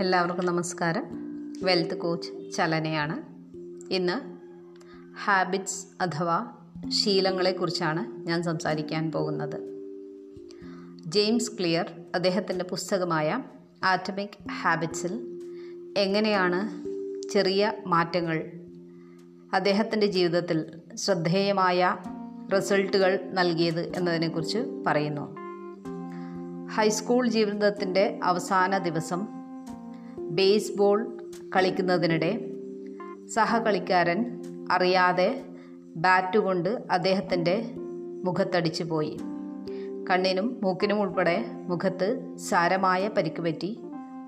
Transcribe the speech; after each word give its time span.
എല്ലാവർക്കും 0.00 0.46
നമസ്കാരം. 0.46 1.04
Wealth 1.62 1.98
coach 1.98 2.56
ചലനയാണ്. 2.56 3.22
ഇന്ന് 3.94 4.36
ഹാബിറ്റ്സ് 5.24 6.02
അഥവാ 6.02 6.46
ശീലങ്ങളെക്കുറിച്ചാണ് 6.88 8.26
ഞാൻ 8.26 8.42
സംസാരിക്കാൻ 8.42 9.12
പോകുന്നത്. 9.12 9.56
ജെയിംസ് 11.06 11.52
ക്ലിയർ 11.52 11.90
അദ്ദേഹത്തിന്റെ 12.14 12.64
പുസ്തകമായ 12.64 13.42
ആറ്റമിക് 13.84 14.50
ഹാബിറ്റ്സിൽ 14.62 15.40
എങ്ങനെയാണ് 15.96 16.84
ചെറിയ 17.28 17.72
മാറ്റങ്ങൾ 17.86 18.50
അദ്ദേഹത്തിന്റെ 19.52 20.06
ജീവിതത്തിൽ 20.06 20.64
ശ്രദ്ധേയമായ 20.94 21.96
റിസൾട്ടുകൾ 22.56 23.18
നൽകിയത് 23.32 23.96
എന്നതിനെക്കുറിച്ച് 23.96 24.58
പറയുന്നു. 24.86 25.36
ഹൈസ്കൂൾ 26.68 27.28
ജീവിതത്തിന്റെ 27.28 28.20
അവസാന 28.22 28.78
ദിവസം 28.78 29.37
ബേസ്ബോൾ 30.38 31.28
കളിക്കുന്നതിനിടെ 31.56 32.50
സഹകളിക്കാരൻ 33.26 34.42
അറിയാതെ 34.70 35.44
ബാറ്റ് 35.96 36.38
കൊണ്ട് 36.38 36.68
അദ്ദേഹത്തിന്റെ 36.90 37.70
മുഖത്തടിച്ചു 38.24 38.84
പോയി. 38.84 39.16
കണ്ണിനും 40.10 40.60
മൂക്കിനും 40.62 41.00
ഉൾപ്പെടെ 41.00 41.44
മുഖത്ത് 41.68 42.36
സാരമായ 42.36 43.08
പരിക്ക് 43.08 43.42
പറ്റി 43.42 43.78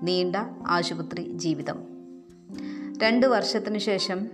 നീണ്ട 0.03 0.35
ആശുപത്രി 0.67 1.21
ജീവിതം. 1.21 1.83
രണ്ട് 3.03 3.25
വർഷത്തിനു 3.25 3.77
ശേഷം 3.77 4.27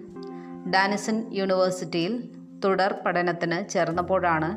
ഡാനിസൺ 0.72 1.34
യൂണിവേഴ്സിറ്റിയിൽ 1.34 2.30
തുടർ 2.66 2.96
പഠനത്തിന് 3.06 3.70
ചേർന്നപ്പോഴാണ് 3.70 4.50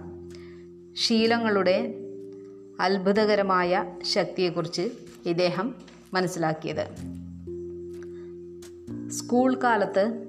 ശീലങ്ങളുടെ 0.96 1.94
അത്ഭുതകരമായ 2.80 3.84
ശക്തിയെക്കുറിച്ച് 4.02 4.90
ഇദ്ദേഹം 5.26 5.89
മനസ്സിലാക്കിയത്. 6.14 6.86
സ്കൂൾ 9.10 9.60
കാലത്ത് 9.64 10.26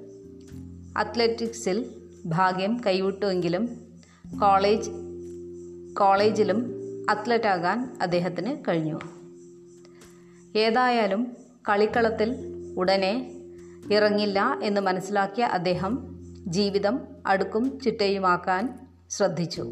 അത്ലറ്റിക്സിൽ 0.96 1.94
ഭാഗ്യം 2.26 2.80
കൈവിട്ടുവെങ്കിലും 2.86 3.68
കോളേജ് 4.40 4.90
കോളേജിലും 5.98 6.72
അത്ലറ്റാകാൻ 7.10 7.96
അദ്ദേഹത്തിന് 8.02 8.56
കഴിഞ്ഞു. 8.68 8.98
ഏതായാലും 10.56 11.36
കളിക്കളത്തിൽ 11.68 12.36
ഉടനെ 12.76 13.32
ഇറങ്ങില്ല 13.92 14.58
എന്ന് 14.62 14.80
മനസ്സിലാക്കിയ 14.80 15.44
അദ്ദേഹം 15.44 16.16
ജീവിതം 16.46 17.00
അടുക്കും 17.26 17.80
ചിട്ടയുമാക്കാൻ 17.80 18.88
ശ്രദ്ധിച്ചു. 19.10 19.70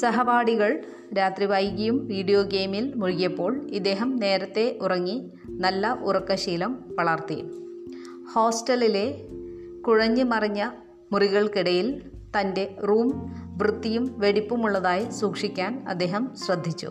സഹപാഠികൾ 0.00 0.82
രാത്രി 1.18 1.44
വൈകിയും 1.44 2.06
വീഡിയോ 2.06 2.42
ഗെയിമിൽ 2.42 2.92
മുഴുകിയപ്പോൾ 2.94 3.70
ഇദ്ദേഹം 3.70 4.16
നേരത്തെ 4.16 4.78
ഉറങ്ങി 4.82 5.32
നല്ല 5.48 5.92
ഉറക്കശീലം 5.92 6.84
വളർത്തി. 6.98 7.44
ഹോസ്റ്റലിലെ 8.34 9.06
കുഴഞ്ഞു 9.80 10.24
മറിഞ്ഞ 10.24 10.70
മുറികൾക്കിടയിൽ 11.12 12.02
തന്റെ 12.38 12.76
റൂം 12.88 13.08
വൃത്തിയും 13.56 14.14
വെടിപ്പുമുള്ളതായി 14.18 15.10
സൂക്ഷിക്കാൻ 15.10 15.84
അദ്ദേഹം 15.88 16.34
ശ്രദ്ധിച്ചു. 16.46 16.90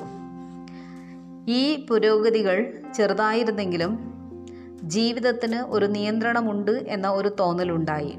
ഈ 1.47 1.85
പുരോഗതികൾ 1.85 2.73
ചെറുതായിരുന്നെങ്കിലും 2.95 4.13
ജീവിതത്തിന് 4.83 5.55
ഒരു 5.55 5.85
നിയന്ത്രണമുണ്ട് 5.85 6.71
എന്ന 6.71 7.09
ഒരു 7.09 7.31
തോന്നലുണ്ടായി. 7.39 8.13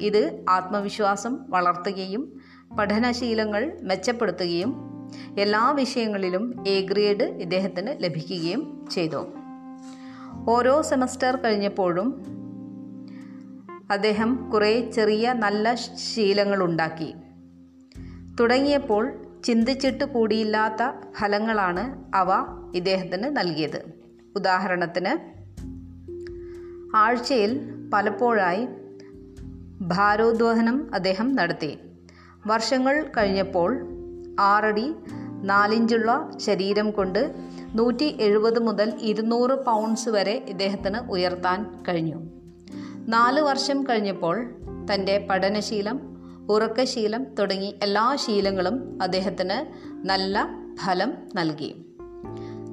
ഇത് 0.00 0.44
ആത്മവിശ്വാസം 0.48 1.38
വളർത്തുകയും 1.48 2.32
പഠനശീലങ്ങൾ 2.78 3.78
മെച്ചപ്പെടുത്തുകയും 3.82 4.92
എല്ലാ 5.38 5.70
വിഷയങ്ങളിലും 5.70 6.64
എ 6.68 6.80
ഗ്രേഡ് 6.80 7.22
ഇദ്ദേഹത്തിന് 7.22 8.04
ലഭിക്കുകയും 8.04 8.88
ചെയ്തു. 8.92 9.26
ഓരോ 10.48 10.82
സെമസ്റ്റർ 10.82 11.36
കഴിഞ്ഞപ്പോഴും 11.36 12.22
അദ്ദേഹം 13.90 14.50
കുറേ 14.50 14.90
ചെറിയ 14.90 15.32
നല്ല 15.32 15.74
ശീലങ്ങൾ 16.14 16.62
ഉണ്ടാക്കി. 16.62 17.14
തുടങ്ങിയപ്പോൾ 18.40 19.12
ചിന്തിച്ചിട്ട് 19.44 20.04
കൂടിയില്ലാത്ത 20.04 21.10
ഫലങ്ങളാണ് 21.18 22.04
അവ 22.16 22.28
ഇദ്ദേഹത്തിന് 22.74 23.36
നൽകിയത്. 23.36 23.82
ഉദാഹരണത്തിന് 24.36 25.42
ആഴ്ചയിൽ 26.96 27.60
പലപ്പോഴായി 27.94 28.68
ഭാരോദ്വഹനം 29.80 30.90
അദ്ദേഹം 30.94 31.36
നടത്തി. 31.36 31.78
വർഷങ്ങൾ 32.46 33.06
കഴിഞ്ഞപ്പോൾ 33.16 33.86
ആറടി 34.40 34.94
നാലിഞ്ചുള്ള 35.42 36.30
ശരീരം 36.36 36.90
കൊണ്ട് 36.90 37.34
നൂറ്റി 37.74 38.16
എഴുപത് 38.20 38.58
മുതൽ 38.58 38.92
ഇരുന്നൂറ് 39.00 39.50
പൗണ്ട്സ് 39.50 40.08
വരെ 40.08 40.44
ഇദ്ദേഹത്തിന് 40.48 41.10
ഉയർത്താൻ 41.10 41.84
കഴിഞ്ഞു. 41.88 42.16
നാല് 43.08 43.40
വർഷം 43.40 43.84
കഴിഞ്ഞപ്പോൾ 43.84 44.54
തന്റെ 44.94 45.26
പഠനശീലം 45.30 46.00
ഉറക്കശീലം 46.48 47.34
തുടങ്ങി 47.34 47.74
എല്ലാ 47.82 48.16
ശീലങ്ങളും 48.16 48.98
അദ്ദേഹത്തിന് 49.02 49.66
നല്ല 49.92 50.48
ഫലം 50.84 51.12
നൽകി. 51.34 51.86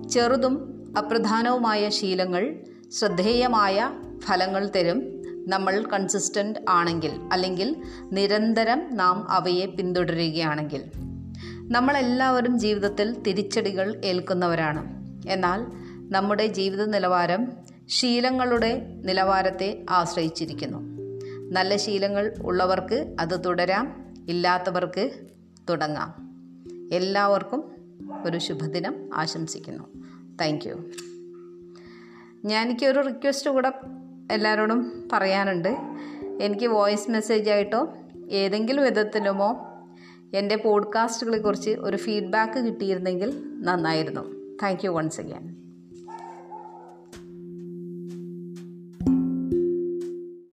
ചെറുതും 0.10 0.84
അപ്രധാനവുമായ 0.98 1.90
ശീലങ്ങൾ 1.90 2.60
ശ്രദ്ധേയമായ 2.92 3.92
ഫലങ്ങൾ 4.20 4.70
തരും 4.76 5.19
നമ്മൾ 5.48 5.84
കൺസിസ്റ്റന്റ് 5.94 6.60
ആണെങ്കിൽ 6.70 7.12
അല്ലെങ്കിൽ 7.34 7.84
നിരന്തരം 8.12 8.88
നാം 8.92 9.30
അവയെ 9.30 9.66
പിന്തുടരുകയാണെങ്കിൽ 9.66 10.84
നമ്മളെല്ലാവരും 11.72 12.60
ജീവിതത്തിൽ 12.60 13.22
തിരിച്ചടികൾ 13.22 14.02
ഏൽക്കുന്നവരാണ്. 14.06 15.08
എന്നാൽ 15.30 15.66
നമ്മുടെ 16.12 16.48
ജീവിത 16.48 16.86
നിലവാരം 16.86 17.52
ശീലങ്ങളുടെ 17.88 19.02
നിലവാരത്തെ 19.06 19.86
ആശ്രയിച്ചിരിക്കുന്നു. 19.90 20.78
നല്ല 21.52 21.76
ശീലങ്ങൾ 21.76 22.34
ഉള്ളവർക്ക് 22.44 23.16
അത് 23.20 23.46
തുടരാം 23.46 24.14
ഇല്ലാത്തവർക്ക് 24.30 25.12
തുടങ്ങാം. 25.70 26.16
എല്ലാവർക്കും 26.94 27.72
ഒരു 28.26 28.38
ശുഭദിനം 28.38 29.10
ആശംസിക്കുന്നു. 29.14 29.84
Thank 30.42 30.70
you. 30.70 30.74
എനിക്കൊരു 32.54 33.00
റിക്വസ്റ്റ് 33.00 33.50
കൂടെ 33.50 33.72
എല്ലാവരോടും 34.32 35.10
പറയാനുണ്ട്. 35.14 35.78
എനിക്ക് 36.42 36.68
വോയിസ് 36.68 37.12
മെസ്സേജായിട്ടോ 37.12 37.88
ഏതെങ്കിലും 38.30 38.84
വിധത്തിലുമോ 38.84 39.66
എന്റെ 40.34 40.56
പോഡ്കാസ്റ്റുകളെക്കുറിച്ച് 40.56 41.70
ഒരു 41.70 41.98
ഫീഡ്ബാക്ക് 41.98 42.60
കിട്ടിയിരുന്നെങ്കിൽ 42.60 43.44
നന്നായിരുന്നു. 43.62 44.56
Thank 44.64 44.86
you 44.86 44.90
once 44.90 45.20
again 45.22 45.69